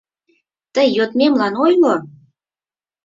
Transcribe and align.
Тый 0.73 0.87
йодмемлан 0.97 1.53
ойло! 1.65 1.95